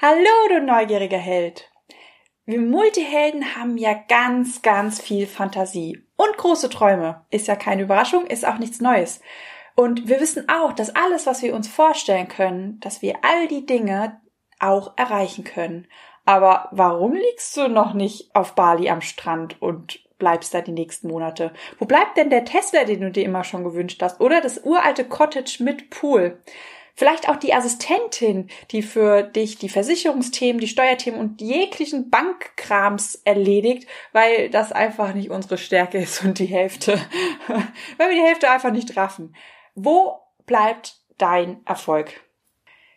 [0.00, 1.72] Hallo, du neugieriger Held!
[2.46, 7.26] Wir Multihelden haben ja ganz, ganz viel Fantasie und große Träume.
[7.30, 9.20] Ist ja keine Überraschung, ist auch nichts Neues.
[9.74, 13.66] Und wir wissen auch, dass alles, was wir uns vorstellen können, dass wir all die
[13.66, 14.20] Dinge
[14.60, 15.88] auch erreichen können.
[16.24, 21.08] Aber warum liegst du noch nicht auf Bali am Strand und bleibst da die nächsten
[21.08, 21.52] Monate?
[21.80, 24.20] Wo bleibt denn der Tesla, den du dir immer schon gewünscht hast?
[24.20, 26.40] Oder das uralte Cottage mit Pool?
[26.98, 33.88] Vielleicht auch die Assistentin, die für dich die Versicherungsthemen, die Steuerthemen und jeglichen Bankkrams erledigt,
[34.12, 37.00] weil das einfach nicht unsere Stärke ist und die Hälfte,
[37.98, 39.36] weil wir die Hälfte einfach nicht raffen.
[39.76, 42.20] Wo bleibt dein Erfolg?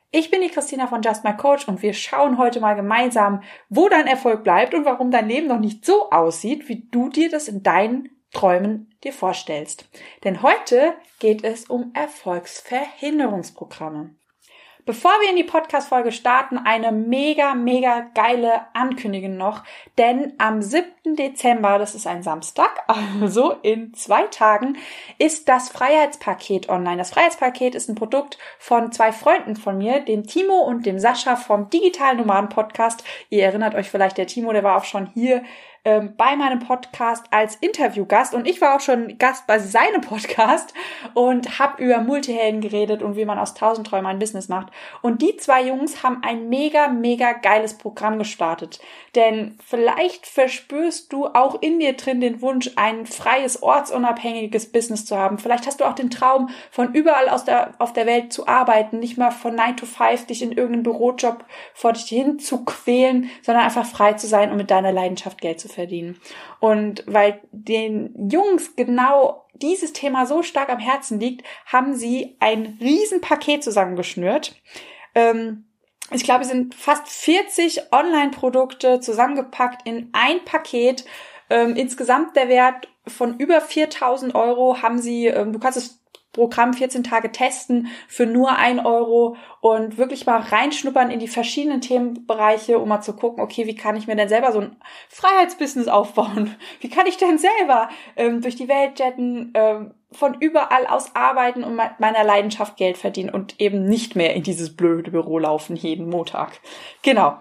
[0.10, 3.88] Ich bin die Christina von Just My Coach und wir schauen heute mal gemeinsam, wo
[3.88, 7.48] dein Erfolg bleibt und warum dein Leben noch nicht so aussieht, wie du dir das
[7.48, 9.88] in deinen Träumen dir vorstellst.
[10.24, 14.16] Denn heute geht es um Erfolgsverhinderungsprogramme.
[14.84, 19.64] Bevor wir in die Podcast-Folge starten, eine mega, mega geile Ankündigung noch.
[20.00, 21.16] Denn am 7.
[21.16, 22.84] Dezember, das ist ein Samstag,
[23.22, 24.78] also in zwei Tagen,
[25.20, 26.98] ist das Freiheitspaket online.
[26.98, 31.36] Das Freiheitspaket ist ein Produkt von zwei Freunden von mir, dem Timo und dem Sascha
[31.36, 33.04] vom Digitalen Nomaden Podcast.
[33.30, 35.44] Ihr erinnert euch vielleicht, der Timo, der war auch schon hier
[35.84, 40.76] ähm, bei meinem Podcast als Interviewgast und ich war auch schon Gast bei seinem Podcast
[41.16, 44.68] und habe über Multihelden geredet und wie man aus tausend Träumen ein Business macht.
[45.02, 48.80] Und die zwei Jungs haben ein mega, mega geiles Programm gestartet.
[49.16, 55.18] Denn vielleicht verspürst du auch in dir drin den Wunsch, ein freies, ortsunabhängiges Business zu
[55.18, 55.40] haben.
[55.40, 59.00] Vielleicht hast du auch den Traum, von überall aus der, auf der Welt zu arbeiten,
[59.00, 61.44] nicht mal von 9 to 5 dich in irgendeinen Bürojob
[61.74, 65.60] vor dich hin zu quälen, sondern einfach frei zu sein und mit deiner Leidenschaft Geld
[65.60, 66.20] zu verdienen.
[66.60, 72.78] Und weil den Jungs genau dieses Thema so stark am Herzen liegt, haben sie ein
[72.82, 74.56] Riesenpaket zusammengeschnürt.
[75.16, 75.66] Ähm,
[76.12, 81.06] ich glaube, es sind fast 40 Online-Produkte zusammengepackt in ein Paket.
[81.50, 86.01] Ähm, insgesamt der Wert von über 4000 Euro haben sie, ähm, du kannst es
[86.34, 91.82] Programm 14 Tage testen für nur ein Euro und wirklich mal reinschnuppern in die verschiedenen
[91.82, 94.76] Themenbereiche, um mal zu gucken, okay, wie kann ich mir denn selber so ein
[95.10, 96.56] Freiheitsbusiness aufbauen?
[96.80, 101.64] Wie kann ich denn selber ähm, durch die Welt jetten, ähm, von überall aus arbeiten
[101.64, 106.10] und meiner Leidenschaft Geld verdienen und eben nicht mehr in dieses blöde Büro laufen jeden
[106.10, 106.60] Montag.
[107.02, 107.38] Genau.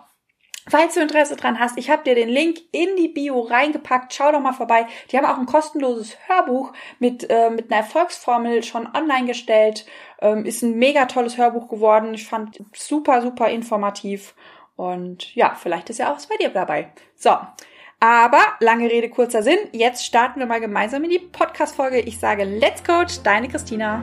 [0.69, 4.13] Falls du Interesse dran hast, ich habe dir den Link in die Bio reingepackt.
[4.13, 4.87] Schau doch mal vorbei.
[5.11, 9.87] Die haben auch ein kostenloses Hörbuch mit, äh, mit einer Erfolgsformel schon online gestellt.
[10.21, 12.15] Ähm, ist ein mega tolles Hörbuch geworden.
[12.15, 14.35] Ich fand super, super informativ.
[14.77, 16.93] Und ja, vielleicht ist ja auch was bei dir dabei.
[17.17, 17.37] So.
[18.03, 19.59] Aber lange Rede, kurzer Sinn.
[19.73, 22.01] Jetzt starten wir mal gemeinsam in die Podcast-Folge.
[22.01, 24.03] Ich sage Let's Coach, deine Christina.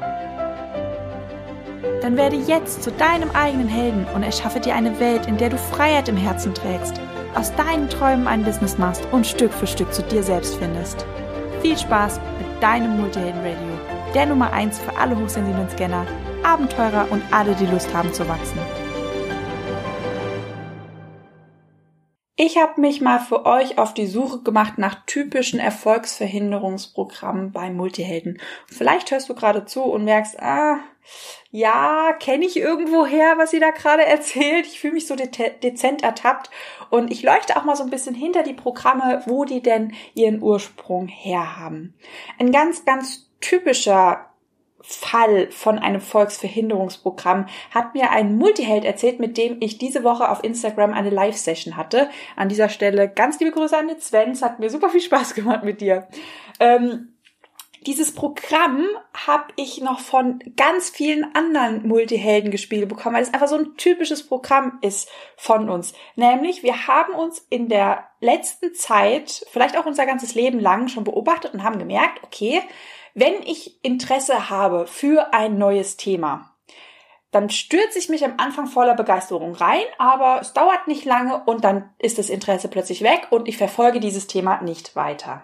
[2.01, 5.57] Dann werde jetzt zu deinem eigenen Helden und erschaffe dir eine Welt, in der du
[5.57, 6.99] Freiheit im Herzen trägst,
[7.35, 11.05] aus deinen Träumen ein Business machst und Stück für Stück zu dir selbst findest.
[11.61, 16.07] Viel Spaß mit deinem Multihelden Radio, der Nummer 1 für alle hochsensiblen Scanner,
[16.43, 18.57] Abenteurer und alle, die Lust haben zu wachsen.
[22.43, 28.41] Ich habe mich mal für euch auf die Suche gemacht nach typischen Erfolgsverhinderungsprogrammen bei Multihelden.
[28.65, 30.79] Vielleicht hörst du gerade zu und merkst, ah,
[31.51, 34.65] ja, kenne ich irgendwo her, was sie da gerade erzählt.
[34.65, 35.29] Ich fühle mich so de
[35.61, 36.49] dezent ertappt
[36.89, 40.41] und ich leuchte auch mal so ein bisschen hinter die Programme, wo die denn ihren
[40.41, 41.93] Ursprung herhaben.
[42.39, 44.30] Ein ganz, ganz typischer
[44.81, 50.43] Fall von einem Volksverhinderungsprogramm hat mir ein Multiheld erzählt, mit dem ich diese Woche auf
[50.43, 52.09] Instagram eine Live-Session hatte.
[52.35, 54.31] An dieser Stelle ganz liebe Grüße an den Sven.
[54.31, 56.07] Es hat mir super viel Spaß gemacht mit dir.
[56.59, 57.11] Ähm,
[57.87, 58.85] dieses Programm
[59.25, 63.75] habe ich noch von ganz vielen anderen Multihelden gespielt bekommen, weil es einfach so ein
[63.75, 65.93] typisches Programm ist von uns.
[66.15, 71.03] Nämlich, wir haben uns in der letzten Zeit, vielleicht auch unser ganzes Leben lang schon
[71.03, 72.61] beobachtet und haben gemerkt, okay,
[73.13, 76.55] wenn ich Interesse habe für ein neues Thema,
[77.31, 81.63] dann stürze ich mich am Anfang voller Begeisterung rein, aber es dauert nicht lange und
[81.63, 85.43] dann ist das Interesse plötzlich weg und ich verfolge dieses Thema nicht weiter.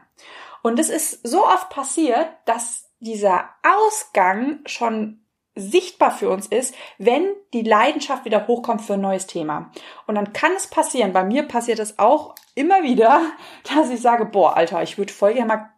[0.64, 5.22] Und es ist so oft passiert, dass dieser Ausgang schon
[5.56, 9.72] sichtbar für uns ist, wenn die Leidenschaft wieder hochkommt für ein neues Thema.
[10.06, 13.22] Und dann kann es passieren, bei mir passiert es auch immer wieder,
[13.76, 15.70] dass ich sage, boah, Alter, ich würde voll gerne mal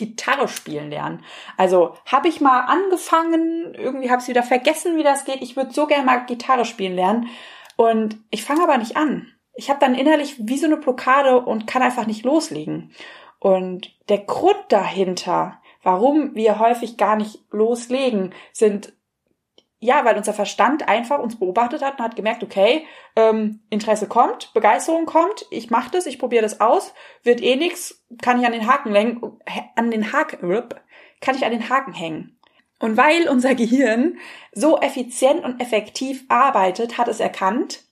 [0.00, 1.22] Gitarre spielen lernen.
[1.58, 5.42] Also habe ich mal angefangen, irgendwie habe ich wieder vergessen, wie das geht.
[5.42, 7.28] Ich würde so gerne mal Gitarre spielen lernen
[7.76, 9.28] und ich fange aber nicht an.
[9.54, 12.92] Ich habe dann innerlich wie so eine Blockade und kann einfach nicht loslegen.
[13.38, 18.94] Und der Grund dahinter, warum wir häufig gar nicht loslegen, sind
[19.80, 22.86] ja, weil unser Verstand einfach uns beobachtet hat und hat gemerkt, okay,
[23.16, 26.92] ähm, Interesse kommt, Begeisterung kommt, ich mache das, ich probiere das aus,
[27.22, 29.40] wird eh nix, kann ich an den Haken lenken,
[29.76, 30.68] an den Haken,
[31.22, 32.38] kann ich an den Haken hängen.
[32.78, 34.18] Und weil unser Gehirn
[34.52, 37.84] so effizient und effektiv arbeitet, hat es erkannt,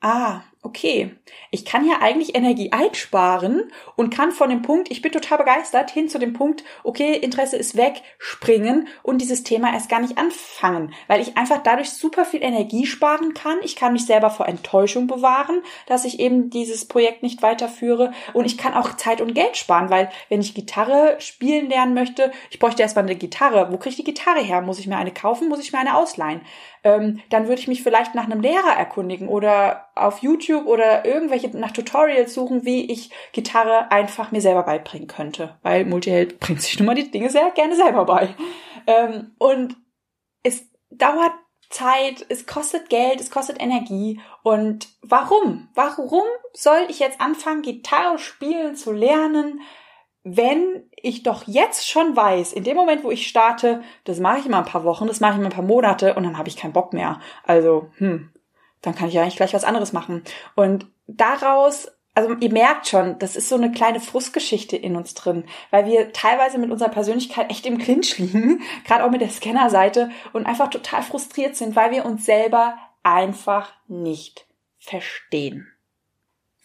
[0.00, 1.16] ah, okay,
[1.50, 5.90] ich kann ja eigentlich Energie einsparen und kann von dem Punkt, ich bin total begeistert,
[5.90, 10.18] hin zu dem Punkt, okay, Interesse ist weg, springen und dieses Thema erst gar nicht
[10.18, 13.58] anfangen, weil ich einfach dadurch super viel Energie sparen kann.
[13.62, 18.44] Ich kann mich selber vor Enttäuschung bewahren, dass ich eben dieses Projekt nicht weiterführe und
[18.44, 22.58] ich kann auch Zeit und Geld sparen, weil wenn ich Gitarre spielen lernen möchte, ich
[22.58, 23.72] bräuchte erstmal eine Gitarre.
[23.72, 24.60] Wo kriege ich die Gitarre her?
[24.60, 25.48] Muss ich mir eine kaufen?
[25.48, 26.42] Muss ich mir eine ausleihen?
[26.82, 31.48] ähm, dann würde ich mich vielleicht nach einem Lehrer erkundigen oder auf YouTube oder irgendwelche
[31.56, 35.58] nach Tutorials suchen, wie ich Gitarre einfach mir selber beibringen könnte.
[35.62, 38.34] Weil Multiheld bringt sich nun mal die Dinge sehr gerne selber bei.
[38.86, 39.76] Ähm, und
[40.42, 41.32] es dauert
[41.70, 44.20] Zeit, es kostet Geld, es kostet Energie.
[44.42, 45.68] Und warum?
[45.74, 49.60] Warum soll ich jetzt anfangen, Gitarre spielen zu lernen,
[50.22, 54.46] wenn ich doch jetzt schon weiß, in dem Moment, wo ich starte, das mache ich
[54.46, 56.56] immer ein paar Wochen, das mache ich immer ein paar Monate und dann habe ich
[56.56, 57.20] keinen Bock mehr.
[57.44, 58.30] Also, hm,
[58.82, 60.22] dann kann ich ja eigentlich gleich was anderes machen.
[60.54, 65.44] Und daraus, also ihr merkt schon, das ist so eine kleine Frustgeschichte in uns drin,
[65.70, 70.10] weil wir teilweise mit unserer Persönlichkeit echt im Clinch liegen, gerade auch mit der Scannerseite
[70.32, 74.46] und einfach total frustriert sind, weil wir uns selber einfach nicht
[74.78, 75.68] verstehen.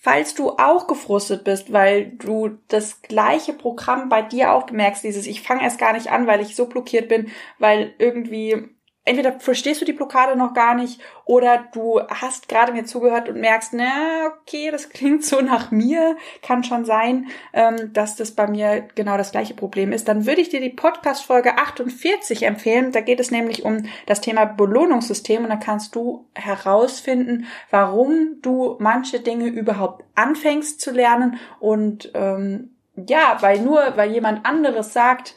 [0.06, 5.26] Falls du auch gefrustet bist, weil du das gleiche Programm bei dir auch merkst, dieses
[5.26, 8.75] ich fange erst gar nicht an, weil ich so blockiert bin, weil irgendwie
[9.06, 13.40] entweder verstehst du die Blockade noch gar nicht oder du hast gerade mir zugehört und
[13.40, 18.48] merkst, na, okay, das klingt so nach mir, kann schon sein, ähm, dass das bei
[18.48, 22.92] mir genau das gleiche Problem ist, dann würde ich dir die Podcast-Folge 48 empfehlen.
[22.92, 28.76] Da geht es nämlich um das Thema Belohnungssystem und da kannst du herausfinden, warum du
[28.80, 35.36] manche Dinge überhaupt anfängst zu lernen und ähm, ja, weil nur, weil jemand anderes sagt,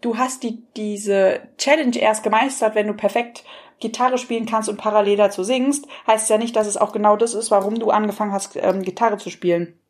[0.00, 3.44] du hast die, diese Challenge erst gemeistert, wenn du perfekt
[3.80, 7.34] Gitarre spielen kannst und parallel dazu singst, heißt ja nicht, dass es auch genau das
[7.34, 9.80] ist, warum du angefangen hast, ähm, Gitarre zu spielen.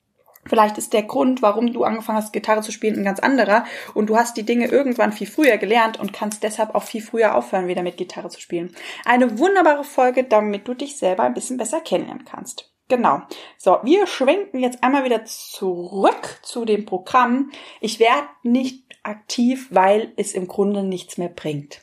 [0.46, 4.08] Vielleicht ist der Grund, warum du angefangen hast, Gitarre zu spielen, ein ganz anderer und
[4.08, 7.68] du hast die Dinge irgendwann viel früher gelernt und kannst deshalb auch viel früher aufhören,
[7.68, 8.74] wieder mit Gitarre zu spielen.
[9.04, 12.72] Eine wunderbare Folge, damit du dich selber ein bisschen besser kennenlernen kannst.
[12.90, 13.22] Genau.
[13.56, 17.52] So, wir schwenken jetzt einmal wieder zurück zu dem Programm.
[17.81, 21.82] Ich werde nicht aktiv, weil es im Grunde nichts mehr bringt.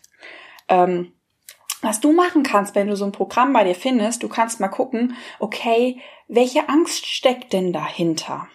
[0.68, 1.14] Ähm,
[1.82, 4.68] was du machen kannst, wenn du so ein Programm bei dir findest, du kannst mal
[4.68, 8.50] gucken, okay, welche Angst steckt denn dahinter?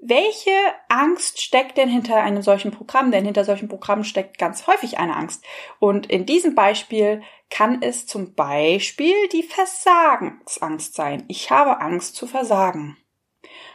[0.00, 0.50] Welche
[0.88, 3.10] Angst steckt denn hinter einem solchen Programm?
[3.10, 5.44] Denn hinter solchen Programmen steckt ganz häufig eine Angst.
[5.78, 11.24] Und in diesem Beispiel kann es zum Beispiel die Versagensangst sein.
[11.28, 12.96] Ich habe Angst zu versagen.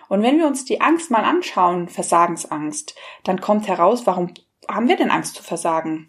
[0.10, 4.34] Und wenn wir uns die Angst mal anschauen, Versagensangst, dann kommt heraus, warum
[4.70, 6.08] haben wir denn Angst zu versagen?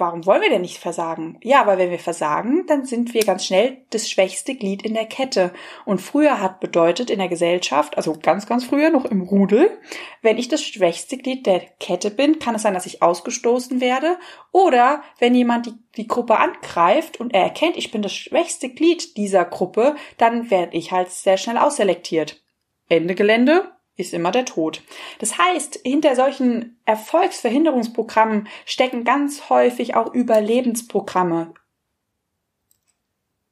[0.00, 1.38] Warum wollen wir denn nicht versagen?
[1.42, 5.04] Ja, weil wenn wir versagen, dann sind wir ganz schnell das schwächste Glied in der
[5.04, 5.52] Kette.
[5.84, 9.78] Und früher hat bedeutet in der Gesellschaft, also ganz, ganz früher noch im Rudel,
[10.22, 14.16] wenn ich das schwächste Glied der Kette bin, kann es sein, dass ich ausgestoßen werde.
[14.52, 19.18] Oder wenn jemand die, die Gruppe angreift und er erkennt, ich bin das schwächste Glied
[19.18, 22.42] dieser Gruppe, dann werde ich halt sehr schnell ausselektiert.
[22.88, 24.82] Ende Gelände ist immer der Tod.
[25.18, 31.54] Das heißt, hinter solchen Erfolgsverhinderungsprogrammen stecken ganz häufig auch Überlebensprogramme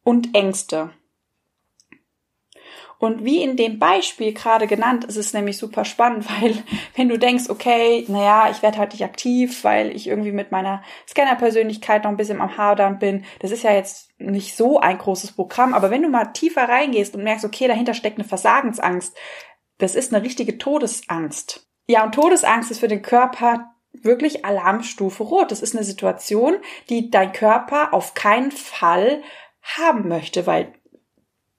[0.02, 0.90] und Ängste.
[3.00, 6.56] Und wie in dem Beispiel gerade genannt, ist es nämlich super spannend, weil
[6.96, 10.82] wenn du denkst, okay, naja, ich werde halt nicht aktiv, weil ich irgendwie mit meiner
[11.08, 15.32] Scanner-Persönlichkeit noch ein bisschen am Hadern bin, das ist ja jetzt nicht so ein großes
[15.32, 19.16] Programm, aber wenn du mal tiefer reingehst und merkst, okay, dahinter steckt eine Versagensangst,
[19.78, 21.66] das ist eine richtige Todesangst.
[21.86, 25.50] Ja, und Todesangst ist für den Körper wirklich Alarmstufe rot.
[25.50, 26.56] Das ist eine Situation,
[26.88, 29.22] die dein Körper auf keinen Fall
[29.62, 30.74] haben möchte, weil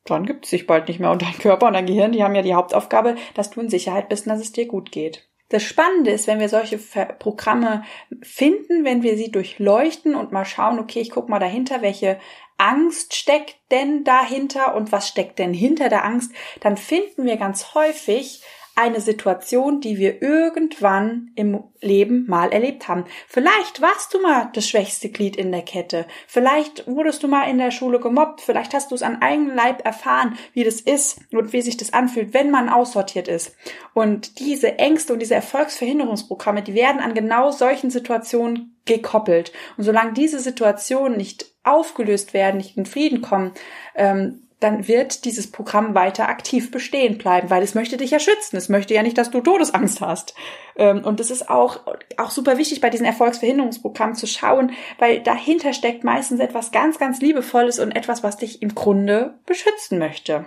[0.05, 1.11] dann gibt es sich bald nicht mehr.
[1.11, 4.09] Und dein Körper und dein Gehirn, die haben ja die Hauptaufgabe, dass du in Sicherheit
[4.09, 5.28] bist und dass es dir gut geht.
[5.50, 7.84] Das Spannende ist, wenn wir solche Programme
[8.22, 12.20] finden, wenn wir sie durchleuchten und mal schauen, okay, ich gucke mal dahinter, welche
[12.58, 17.74] Angst steckt denn dahinter und was steckt denn hinter der Angst, dann finden wir ganz
[17.74, 18.44] häufig
[18.79, 23.03] eine Situation, die wir irgendwann im Leben mal erlebt haben.
[23.27, 26.05] Vielleicht warst du mal das schwächste Glied in der Kette.
[26.27, 28.39] Vielleicht wurdest du mal in der Schule gemobbt.
[28.39, 31.91] Vielleicht hast du es an eigenem Leib erfahren, wie das ist und wie sich das
[31.91, 33.53] anfühlt, wenn man aussortiert ist.
[33.93, 39.51] Und diese Ängste und diese Erfolgsverhinderungsprogramme, die werden an genau solchen Situationen gekoppelt.
[39.75, 43.51] Und solange diese Situationen nicht aufgelöst werden, nicht in Frieden kommen,
[43.95, 48.58] ähm, dann wird dieses Programm weiter aktiv bestehen bleiben, weil es möchte dich ja schützen.
[48.58, 50.36] Es möchte ja nicht, dass du Todesangst hast.
[50.75, 51.80] Ähm, und das ist auch,
[52.18, 57.22] auch super wichtig bei diesen Erfolgsverhinderungsprogrammen zu schauen, weil dahinter steckt meistens etwas ganz, ganz
[57.22, 60.46] Liebevolles und etwas, was dich im Grunde beschützen möchte.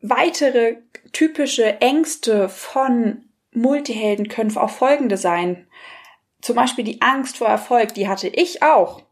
[0.00, 0.76] Weitere
[1.12, 5.66] typische Ängste von Multihelden können auch folgende sein.
[6.42, 9.07] Zum Beispiel die Angst vor Erfolg, die hatte ich auch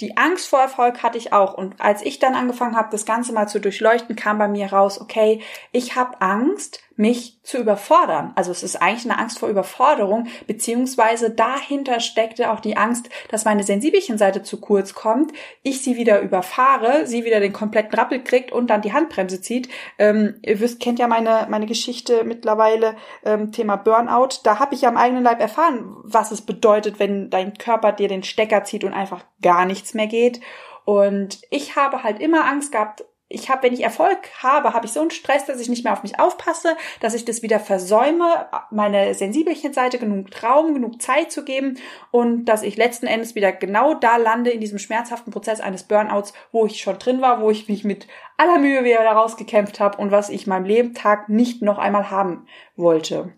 [0.00, 1.54] die Angst vor Erfolg hatte ich auch.
[1.54, 5.00] Und als ich dann angefangen habe, das Ganze mal zu durchleuchten, kam bei mir raus,
[5.00, 8.32] okay, ich habe Angst, mich zu überfordern.
[8.36, 13.44] Also es ist eigentlich eine Angst vor Überforderung, beziehungsweise dahinter steckte auch die Angst, dass
[13.44, 15.32] meine Sensibelchenseite zu kurz kommt,
[15.62, 19.68] ich sie wieder überfahre, sie wieder den kompletten Rappel kriegt und dann die Handbremse zieht.
[19.98, 24.40] Ähm, ihr wisst, kennt ja meine, meine Geschichte mittlerweile, ähm, Thema Burnout.
[24.44, 28.08] Da habe ich ja am eigenen Leib erfahren, was es bedeutet, wenn dein Körper dir
[28.08, 30.40] den Stecker zieht und einfach gar nichts mehr geht.
[30.84, 34.92] Und ich habe halt immer Angst gehabt, ich habe, wenn ich Erfolg habe, habe ich
[34.92, 38.46] so einen Stress, dass ich nicht mehr auf mich aufpasse, dass ich das wieder versäume,
[38.70, 41.78] meine Sensibelchenseite genug Raum, genug Zeit zu geben
[42.10, 46.32] und dass ich letzten Endes wieder genau da lande in diesem schmerzhaften Prozess eines Burnouts,
[46.52, 49.98] wo ich schon drin war, wo ich mich mit aller Mühe wieder daraus gekämpft habe
[49.98, 52.46] und was ich meinem Lebentag nicht noch einmal haben
[52.76, 53.32] wollte.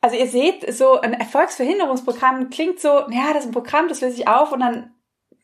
[0.00, 4.20] Also ihr seht, so ein Erfolgsverhinderungsprogramm klingt so, ja, das ist ein Programm, das löse
[4.20, 4.95] ich auf und dann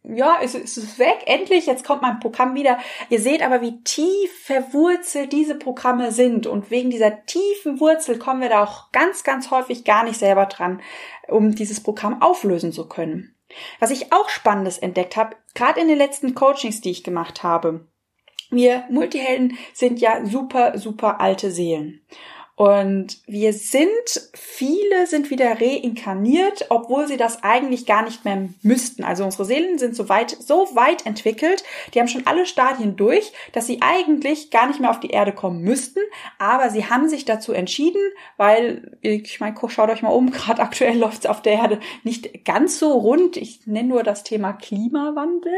[0.05, 2.79] ja, es ist weg, endlich, jetzt kommt mein Programm wieder.
[3.09, 8.41] Ihr seht aber, wie tief verwurzelt diese Programme sind und wegen dieser tiefen Wurzel kommen
[8.41, 10.83] wir da auch ganz, ganz häufig gar nicht selber dran,
[11.29, 13.37] um dieses Programm auflösen zu können.
[13.79, 17.87] Was ich auch Spannendes entdeckt habe, gerade in den letzten Coachings, die ich gemacht habe.
[18.51, 22.05] Wir Multihelden sind ja super, super alte Seelen.
[22.55, 23.89] Und wir sind,
[24.35, 29.05] viele sind wieder reinkarniert, obwohl sie das eigentlich gar nicht mehr müssten.
[29.05, 33.33] Also unsere Seelen sind so weit, so weit entwickelt, die haben schon alle Stadien durch,
[33.53, 36.01] dass sie eigentlich gar nicht mehr auf die Erde kommen müssten.
[36.39, 38.03] Aber sie haben sich dazu entschieden,
[38.37, 42.45] weil, ich meine, schaut euch mal um, gerade aktuell läuft es auf der Erde nicht
[42.45, 43.39] ganz so rund.
[43.39, 45.53] Ich nenne nur das Thema Klimawandel.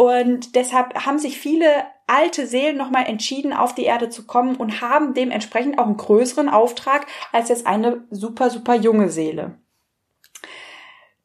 [0.00, 4.80] Und deshalb haben sich viele alte Seelen nochmal entschieden, auf die Erde zu kommen und
[4.80, 9.58] haben dementsprechend auch einen größeren Auftrag als jetzt eine super, super junge Seele.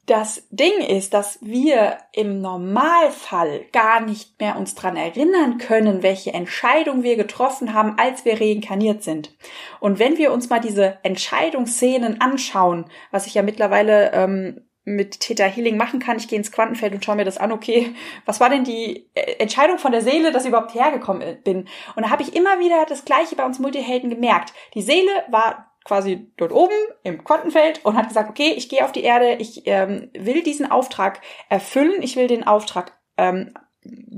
[0.07, 6.33] Das Ding ist, dass wir im Normalfall gar nicht mehr uns dran erinnern können, welche
[6.33, 9.37] Entscheidung wir getroffen haben, als wir reinkarniert sind.
[9.79, 15.45] Und wenn wir uns mal diese Entscheidungsszenen anschauen, was ich ja mittlerweile ähm, mit Theta
[15.45, 16.17] Healing machen kann.
[16.17, 17.93] Ich gehe ins Quantenfeld und schaue mir das an, okay,
[18.25, 21.67] was war denn die äh, Entscheidung von der Seele, dass ich überhaupt hergekommen bin?
[21.95, 24.53] Und da habe ich immer wieder das Gleiche bei uns Multihelden gemerkt.
[24.75, 26.73] Die Seele war quasi dort oben
[27.03, 30.69] im Quantenfeld und hat gesagt, okay, ich gehe auf die Erde, ich ähm, will diesen
[30.69, 33.53] Auftrag erfüllen, ich will den Auftrag ähm,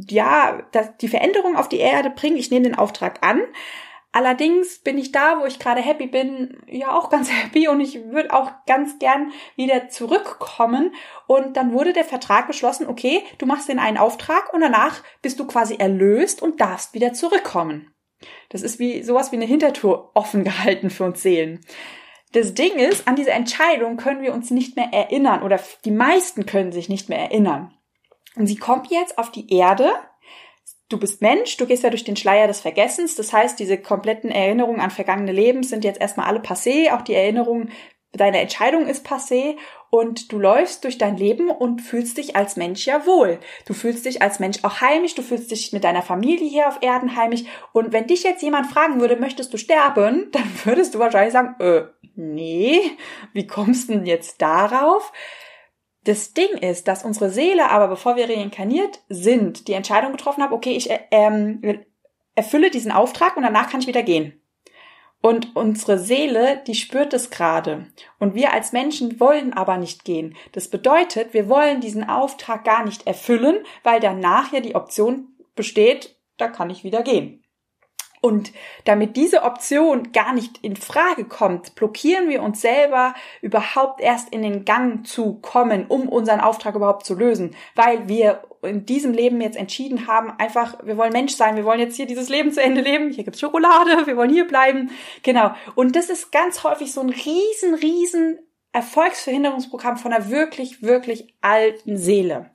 [0.10, 3.42] ja, das, die Veränderung auf die Erde bringen, ich nehme den Auftrag an,
[4.12, 8.06] Allerdings bin ich da, wo ich gerade happy bin, ja auch ganz happy und ich
[8.06, 10.94] würde auch ganz gern wieder zurückkommen.
[11.28, 15.40] Und dann wurde der Vertrag beschlossen, okay, du machst den einen Auftrag und danach bist
[15.40, 17.94] du quasi erlöst und darfst wieder zurückkommen.
[18.50, 21.62] Das ist wie sowas wie eine Hintertour offen gehalten für uns Seelen.
[22.34, 26.46] Das Ding ist, an diese Entscheidung können wir uns nicht mehr erinnern oder die meisten
[26.46, 27.74] können sich nicht mehr erinnern.
[28.36, 29.92] Und sie kommt jetzt auf die Erde
[30.90, 33.16] du bist Mensch, du gehst ja durch den Schleier des Vergessens.
[33.16, 36.92] Das heißt, diese kompletten Erinnerungen an vergangene Leben sind jetzt erstmal alle passé.
[36.92, 37.70] Auch die Erinnerung,
[38.14, 39.58] deine Entscheidung ist passé.
[39.90, 43.40] Und du läufst durch dein Leben und fühlst dich als Mensch ja wohl.
[43.66, 45.16] Du fühlst dich als Mensch auch heimisch.
[45.16, 47.44] Du fühlst dich mit deiner Familie hier auf Erden heimisch.
[47.74, 50.30] Und wenn dich jetzt jemand fragen würde, möchtest du sterben?
[50.32, 51.84] Dann würdest du wahrscheinlich sagen, äh,
[52.16, 52.82] nee,
[53.34, 55.12] wie kommst du denn jetzt darauf?
[56.08, 60.54] Das Ding ist, dass unsere Seele aber, bevor wir reinkarniert sind, die Entscheidung getroffen hat,
[60.54, 61.84] okay, ich äh, ähm,
[62.34, 64.42] erfülle diesen Auftrag und danach kann ich wieder gehen.
[65.22, 67.88] Und unsere Seele, die spürt es gerade.
[68.20, 70.38] Und wir als Menschen wollen aber nicht gehen.
[70.54, 76.16] Das bedeutet, wir wollen diesen Auftrag gar nicht erfüllen, weil danach ja die Option besteht,
[76.38, 77.44] da kann ich wieder gehen.
[78.28, 78.52] Und
[78.84, 84.42] damit diese Option gar nicht in Frage kommt, blockieren wir uns selber überhaupt erst in
[84.42, 89.40] den Gang zu kommen, um unseren Auftrag überhaupt zu lösen, weil wir in diesem Leben
[89.40, 92.62] jetzt entschieden haben, einfach, wir wollen Mensch sein, wir wollen jetzt hier dieses Leben zu
[92.62, 94.92] Ende leben, hier gibt's Schokolade, wir wollen hier bleiben.
[95.24, 95.52] Genau.
[95.76, 98.40] Und das ist ganz häufig so ein riesen, riesen
[98.74, 102.52] Erfolgsverhinderungsprogramm von einer wirklich, wirklich alten Seele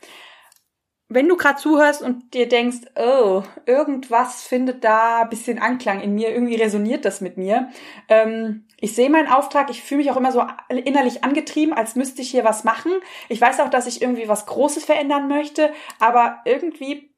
[1.14, 6.14] wenn du gerade zuhörst und dir denkst, oh, irgendwas findet da ein bisschen Anklang in
[6.14, 7.68] mir, irgendwie resoniert das mit mir.
[8.08, 12.22] Ähm, ich sehe meinen Auftrag, ich fühle mich auch immer so innerlich angetrieben, als müsste
[12.22, 12.92] ich hier was machen.
[13.28, 17.14] Ich weiß auch, dass ich irgendwie was Großes verändern möchte, aber irgendwie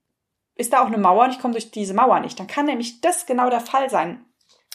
[0.57, 2.39] ist da auch eine Mauer und ich komme durch diese Mauer nicht.
[2.39, 4.25] Dann kann nämlich das genau der Fall sein.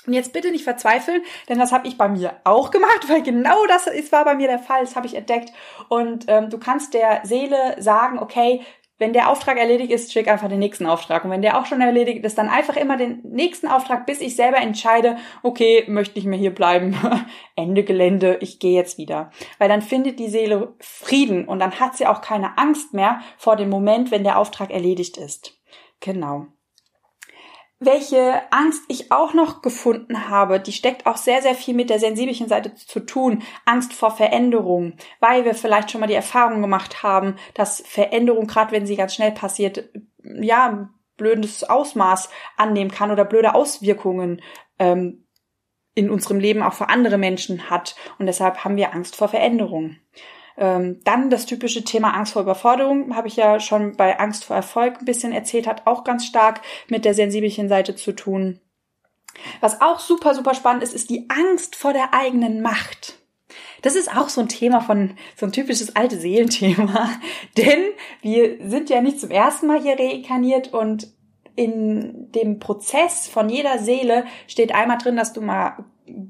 [0.07, 3.65] Und jetzt bitte nicht verzweifeln, denn das habe ich bei mir auch gemacht, weil genau
[3.67, 5.51] das ist, war bei mir der Fall, das habe ich entdeckt.
[5.89, 8.61] Und ähm, du kannst der Seele sagen, okay,
[9.00, 11.25] wenn der Auftrag erledigt ist, schick einfach den nächsten Auftrag.
[11.25, 14.36] Und wenn der auch schon erledigt ist, dann einfach immer den nächsten Auftrag, bis ich
[14.36, 16.96] selber entscheide, okay, möchte ich mir hier bleiben.
[17.56, 19.32] Ende Gelände, ich gehe jetzt wieder.
[19.58, 23.56] Weil dann findet die Seele Frieden und dann hat sie auch keine Angst mehr vor
[23.56, 25.58] dem Moment, wenn der Auftrag erledigt ist.
[26.01, 26.48] Genau
[27.79, 32.00] welche Angst ich auch noch gefunden habe, die steckt auch sehr, sehr viel mit der
[32.00, 33.41] sensiblen Seite zu tun.
[33.65, 38.74] Angst vor Veränderung, weil wir vielleicht schon mal die Erfahrung gemacht haben, dass Veränderung, gerade
[38.74, 39.89] wenn sie ganz schnell passiert,
[40.24, 44.41] ja, blödes Ausmaß annehmen kann oder blöde Auswirkungen
[44.77, 45.25] ähm,
[45.95, 47.95] in unserem Leben auch für andere Menschen hat.
[48.17, 49.98] Und deshalb haben wir Angst vor Veränderung.
[50.59, 54.57] Ähm, dann das typische Thema Angst vor Überforderung, habe ich ja schon bei Angst vor
[54.57, 58.59] Erfolg ein bisschen erzählt, hat auch ganz stark mit der sensiblen Seite zu tun.
[59.61, 63.19] Was auch super, super spannend ist, ist die Angst vor der eigenen Macht.
[63.81, 67.09] Das ist auch so ein Thema von, so ein typisches alte Seelenthema.
[67.57, 67.79] Denn
[68.21, 71.07] wir sind ja nicht zum ersten Mal hier reinkarniert und
[71.55, 75.85] in dem Prozess von jeder Seele steht einmal drin, dass du mal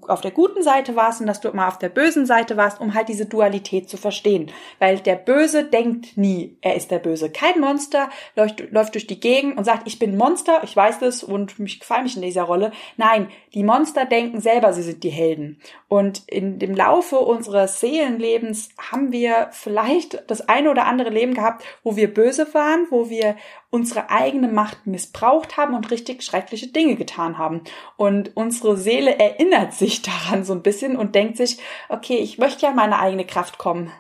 [0.08, 2.94] auf der guten Seite warst und dass du immer auf der bösen Seite warst, um
[2.94, 4.52] halt diese Dualität zu verstehen.
[4.80, 7.30] Weil der Böse denkt nie, er ist der Böse.
[7.30, 11.24] Kein Monster läuft, läuft durch die Gegend und sagt, ich bin Monster, ich weiß das
[11.24, 12.72] und mich gefällt mich in dieser Rolle.
[12.98, 15.60] Nein, die Monster denken selber, sie sind die Helden.
[15.88, 21.64] Und in dem Laufe unseres Seelenlebens haben wir vielleicht das eine oder andere Leben gehabt,
[21.84, 23.36] wo wir böse waren, wo wir
[23.72, 27.62] unsere eigene Macht missbraucht haben und richtig schreckliche Dinge getan haben.
[27.98, 32.66] Und unsere Seele erinnert sich daran so ein bisschen und denkt sich, okay, ich möchte
[32.66, 33.92] ja meine eigene Kraft kommen.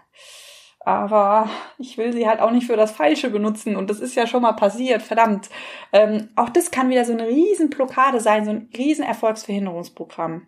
[0.79, 3.75] Aber ich will sie halt auch nicht für das Falsche benutzen.
[3.75, 5.49] Und das ist ja schon mal passiert, verdammt.
[5.91, 10.47] Ähm, auch das kann wieder so eine Riesenblockade sein, so ein Riesenerfolgsverhinderungsprogramm.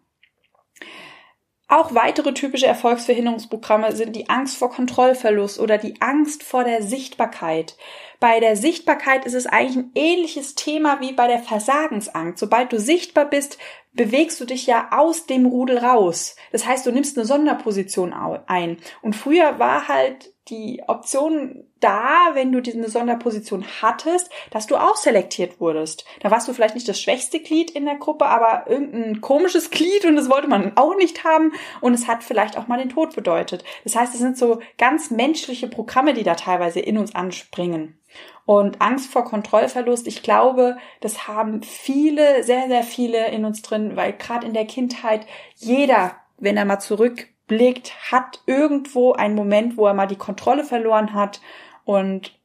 [1.68, 7.78] Auch weitere typische Erfolgsverhinderungsprogramme sind die Angst vor Kontrollverlust oder die Angst vor der Sichtbarkeit.
[8.22, 12.38] Bei der Sichtbarkeit ist es eigentlich ein ähnliches Thema wie bei der Versagensangst.
[12.38, 13.58] Sobald du sichtbar bist,
[13.94, 16.36] bewegst du dich ja aus dem Rudel raus.
[16.52, 18.78] Das heißt, du nimmst eine Sonderposition ein.
[19.02, 24.96] Und früher war halt die Option da, wenn du diese Sonderposition hattest, dass du auch
[24.96, 26.06] selektiert wurdest.
[26.20, 30.06] Da warst du vielleicht nicht das schwächste Glied in der Gruppe, aber irgendein komisches Glied
[30.06, 33.16] und das wollte man auch nicht haben und es hat vielleicht auch mal den Tod
[33.16, 33.64] bedeutet.
[33.84, 38.00] Das heißt, es sind so ganz menschliche Programme, die da teilweise in uns anspringen.
[38.46, 43.96] Und Angst vor Kontrollverlust, ich glaube, das haben viele, sehr, sehr viele in uns drin,
[43.96, 45.26] weil gerade in der Kindheit
[45.56, 50.64] jeder, wenn er mal zurück blickt, hat irgendwo einen Moment, wo er mal die Kontrolle
[50.64, 51.42] verloren hat
[51.84, 52.40] und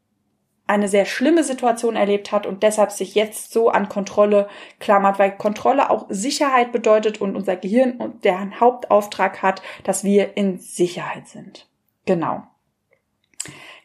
[0.67, 4.49] eine sehr schlimme Situation erlebt hat und deshalb sich jetzt so an Kontrolle
[4.81, 10.37] klammert, weil Kontrolle auch Sicherheit bedeutet und unser Gehirn und der Hauptauftrag hat, dass wir
[10.37, 11.69] in Sicherheit sind.
[12.05, 12.43] Genau.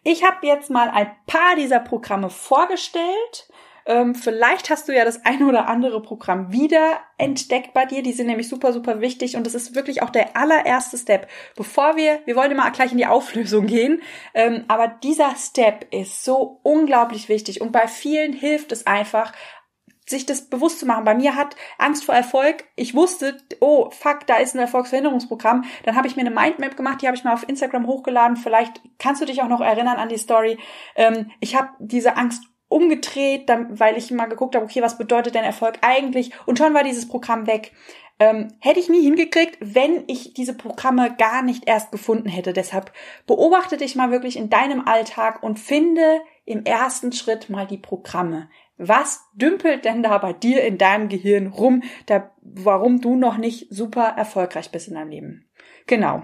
[0.03, 3.47] Ich habe jetzt mal ein paar dieser Programme vorgestellt.
[3.85, 8.03] Ähm, vielleicht hast du ja das eine oder andere Programm wieder entdeckt bei dir.
[8.03, 11.27] Die sind nämlich super, super wichtig und das ist wirklich auch der allererste Step.
[11.55, 14.01] Bevor wir, wir wollen immer gleich in die Auflösung gehen,
[14.33, 19.33] ähm, aber dieser Step ist so unglaublich wichtig und bei vielen hilft es einfach,
[20.11, 21.05] sich das bewusst zu machen.
[21.05, 22.65] Bei mir hat Angst vor Erfolg.
[22.75, 25.63] Ich wusste, oh, fuck, da ist ein Erfolgsverhinderungsprogramm.
[25.83, 28.35] Dann habe ich mir eine Mindmap gemacht, die habe ich mal auf Instagram hochgeladen.
[28.35, 30.59] Vielleicht kannst du dich auch noch erinnern an die Story.
[30.95, 35.43] Ähm, ich habe diese Angst umgedreht, weil ich mal geguckt habe, okay, was bedeutet denn
[35.43, 36.31] Erfolg eigentlich?
[36.45, 37.73] Und schon war dieses Programm weg.
[38.19, 42.53] Ähm, hätte ich nie hingekriegt, wenn ich diese Programme gar nicht erst gefunden hätte.
[42.53, 42.93] Deshalb
[43.25, 48.47] beobachte dich mal wirklich in deinem Alltag und finde im ersten Schritt mal die Programme.
[48.77, 53.67] Was dümpelt denn da bei dir in deinem Gehirn rum, da, warum du noch nicht
[53.69, 55.49] super erfolgreich bist in deinem Leben?
[55.88, 56.23] Genau.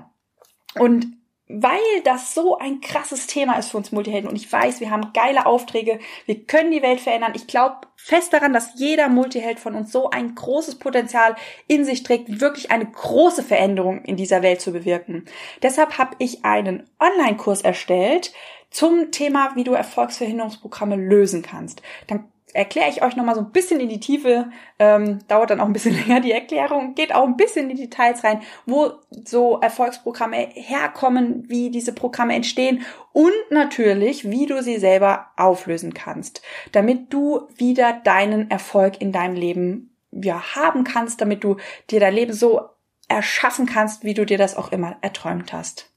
[0.79, 1.07] Und
[1.49, 5.13] weil das so ein krasses Thema ist für uns Multihelden und ich weiß, wir haben
[5.13, 7.33] geile Aufträge, wir können die Welt verändern.
[7.36, 11.36] Ich glaube fest daran, dass jeder Multiheld von uns so ein großes Potenzial
[11.67, 15.25] in sich trägt, wirklich eine große Veränderung in dieser Welt zu bewirken.
[15.62, 18.33] Deshalb habe ich einen Online-Kurs erstellt
[18.69, 21.81] zum Thema, wie du Erfolgsverhinderungsprogramme lösen kannst.
[22.07, 25.65] Dann erkläre ich euch nochmal so ein bisschen in die Tiefe, ähm, dauert dann auch
[25.65, 28.93] ein bisschen länger die Erklärung, geht auch ein bisschen in die Details rein, wo
[29.25, 32.83] so Erfolgsprogramme herkommen, wie diese Programme entstehen
[33.13, 39.36] und natürlich, wie du sie selber auflösen kannst, damit du wieder deinen Erfolg in deinem
[39.36, 41.57] Leben ja, haben kannst, damit du
[41.89, 42.62] dir dein Leben so
[43.07, 45.91] erschaffen kannst, wie du dir das auch immer erträumt hast.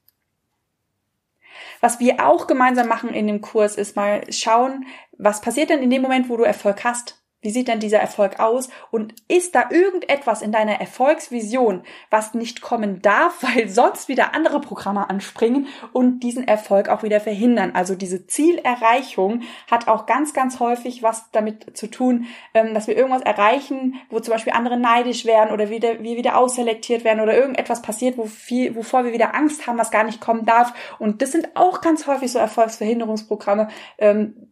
[1.81, 5.91] Was wir auch gemeinsam machen in dem Kurs ist mal schauen, was passiert denn in
[5.91, 7.20] dem Moment, wo du Erfolg hast?
[7.43, 8.69] Wie sieht denn dieser Erfolg aus?
[8.91, 14.61] Und ist da irgendetwas in deiner Erfolgsvision, was nicht kommen darf, weil sonst wieder andere
[14.61, 17.73] Programme anspringen und diesen Erfolg auch wieder verhindern?
[17.75, 22.97] Also diese Zielerreichung hat auch ganz, ganz häufig was damit zu tun, ähm, dass wir
[22.97, 27.35] irgendwas erreichen, wo zum Beispiel andere neidisch werden oder wieder, wir wieder ausselektiert werden oder
[27.35, 30.75] irgendetwas passiert, wo viel, wovor wir wieder Angst haben, was gar nicht kommen darf.
[30.99, 34.50] Und das sind auch ganz häufig so Erfolgsverhinderungsprogramme, ähm,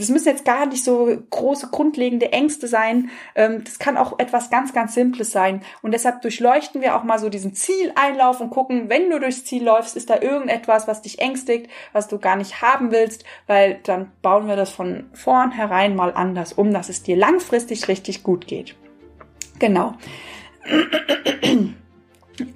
[0.00, 3.10] das müssen jetzt gar nicht so große grundlegende Ängste sein.
[3.34, 5.62] Ähm, das kann auch etwas ganz, ganz Simples sein.
[5.82, 9.64] Und deshalb durchleuchten wir auch mal so diesen Zieleinlauf und gucken, wenn du durchs Ziel
[9.64, 14.10] läufst, ist da irgendetwas, was dich ängstigt, was du gar nicht haben willst, weil dann
[14.22, 18.76] bauen wir das von vornherein mal anders um, dass es dir langfristig richtig gut geht.
[19.58, 19.94] Genau.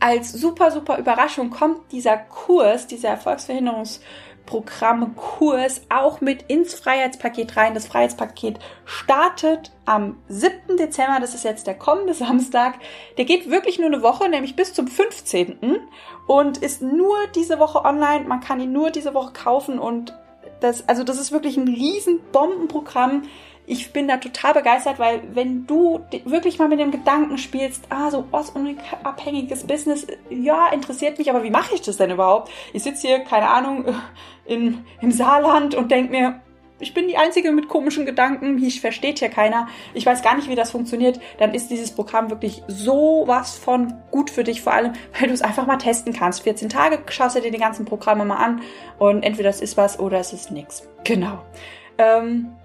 [0.00, 4.00] Als super, super Überraschung kommt dieser Kurs, dieser Erfolgsverhinderungs
[4.46, 7.74] Programm, Kurs auch mit ins Freiheitspaket rein.
[7.74, 10.76] Das Freiheitspaket startet am 7.
[10.76, 12.74] Dezember, das ist jetzt der kommende Samstag.
[13.18, 15.78] Der geht wirklich nur eine Woche, nämlich bis zum 15.
[16.26, 18.24] und ist nur diese Woche online.
[18.26, 20.14] Man kann ihn nur diese Woche kaufen und
[20.64, 23.22] das, also das ist wirklich ein riesen Bombenprogramm
[23.66, 28.10] ich bin da total begeistert, weil wenn du wirklich mal mit dem Gedanken spielst, ah,
[28.10, 32.50] so ortsunabhängiges Business, ja, interessiert mich, aber wie mache ich das denn überhaupt?
[32.74, 33.86] Ich sitze hier, keine Ahnung,
[34.44, 36.40] in, im Saarland und denke mir,
[36.80, 40.48] ich bin die Einzige mit komischen Gedanken, mich versteht hier keiner, ich weiß gar nicht,
[40.48, 44.72] wie das funktioniert, dann ist dieses Programm wirklich so was von gut für dich, vor
[44.74, 46.42] allem, weil du es einfach mal testen kannst.
[46.42, 48.62] 14 Tage schaust du dir die ganzen Programme mal an
[48.98, 50.88] und entweder es ist was oder es ist nichts.
[51.04, 51.38] Genau.
[51.98, 52.56] Ähm,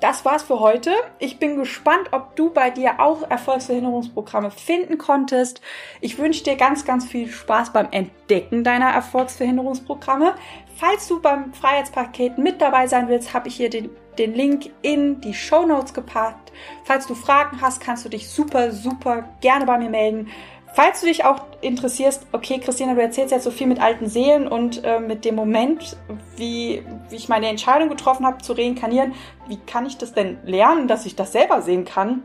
[0.00, 0.92] das war's für heute.
[1.18, 5.62] Ich bin gespannt, ob du bei dir auch Erfolgsverhinderungsprogramme finden konntest.
[6.02, 10.34] Ich wünsche dir ganz, ganz viel Spaß beim Entdecken deiner Erfolgsverhinderungsprogramme.
[10.78, 15.22] Falls du beim Freiheitspaket mit dabei sein willst, habe ich hier den, den Link in
[15.22, 16.52] die Show Notes gepackt.
[16.84, 20.28] Falls du Fragen hast, kannst du dich super, super gerne bei mir melden.
[20.74, 24.46] Falls du dich auch interessierst, okay, Christina, du erzählst jetzt so viel mit alten Seelen
[24.46, 25.96] und äh, mit dem Moment,
[26.36, 29.14] wie, wie ich meine Entscheidung getroffen habe zu reinkarnieren,
[29.48, 32.24] wie kann ich das denn lernen, dass ich das selber sehen kann?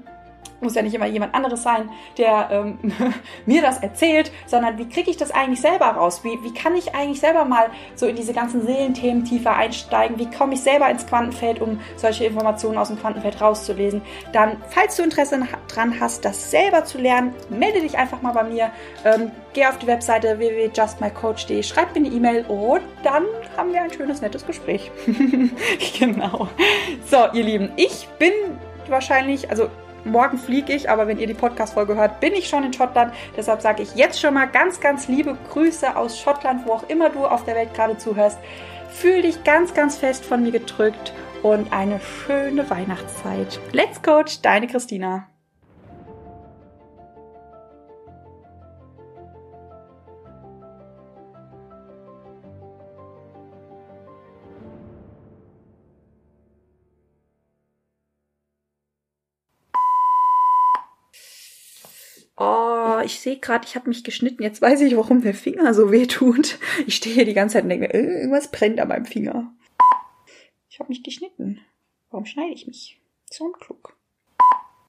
[0.61, 2.77] Muss ja nicht immer jemand anderes sein, der ähm,
[3.45, 6.23] mir das erzählt, sondern wie kriege ich das eigentlich selber raus?
[6.23, 10.19] Wie, wie kann ich eigentlich selber mal so in diese ganzen Seelenthemen tiefer einsteigen?
[10.19, 14.01] Wie komme ich selber ins Quantenfeld, um solche Informationen aus dem Quantenfeld rauszulesen?
[14.33, 18.43] Dann, falls du Interesse dran hast, das selber zu lernen, melde dich einfach mal bei
[18.43, 18.71] mir.
[19.03, 23.23] Ähm, geh auf die Webseite www.justmycoach.de, schreib mir eine E-Mail und dann
[23.57, 24.91] haben wir ein schönes, nettes Gespräch.
[25.99, 26.47] genau.
[27.09, 28.31] So, ihr Lieben, ich bin
[28.87, 29.69] wahrscheinlich, also
[30.03, 33.13] Morgen fliege ich, aber wenn ihr die Podcast-Folge hört, bin ich schon in Schottland.
[33.37, 37.09] Deshalb sage ich jetzt schon mal ganz, ganz liebe Grüße aus Schottland, wo auch immer
[37.09, 38.39] du auf der Welt gerade zuhörst.
[38.89, 43.59] Fühl dich ganz, ganz fest von mir gedrückt und eine schöne Weihnachtszeit.
[43.71, 45.30] Let's Coach, deine Christina.
[63.21, 64.43] Sehe gerade, ich habe mich geschnitten.
[64.43, 66.57] Jetzt weiß ich, warum der Finger so weh tut.
[66.87, 69.53] Ich stehe hier die ganze Zeit und denke, äh, irgendwas brennt an meinem Finger.
[70.69, 71.59] Ich habe mich geschnitten.
[72.09, 72.99] Warum schneide ich mich?
[73.29, 73.95] So unklug.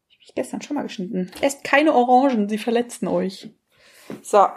[0.08, 1.30] Ich habe mich gestern schon mal geschnitten.
[1.40, 3.50] Esst keine Orangen, sie verletzen euch.
[4.22, 4.48] So.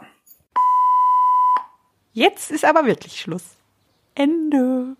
[2.13, 3.57] Jetzt ist aber wirklich Schluss.
[4.15, 4.95] Ende.